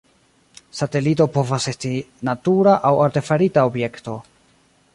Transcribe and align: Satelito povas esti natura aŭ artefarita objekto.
Satelito 0.77 1.27
povas 1.35 1.67
esti 1.71 1.91
natura 2.29 2.73
aŭ 2.91 2.93
artefarita 3.05 3.67
objekto. 3.73 4.17